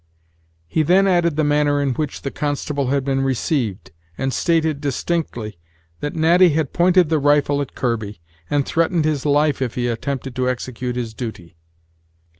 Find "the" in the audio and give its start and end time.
1.35-1.43, 2.23-2.31, 7.09-7.19